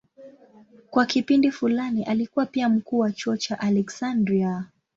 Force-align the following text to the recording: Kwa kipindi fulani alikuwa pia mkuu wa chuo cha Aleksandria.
Kwa 0.89 1.05
kipindi 1.05 1.51
fulani 1.51 2.03
alikuwa 2.03 2.45
pia 2.45 2.69
mkuu 2.69 2.99
wa 2.99 3.11
chuo 3.11 3.37
cha 3.37 3.59
Aleksandria. 3.59 4.65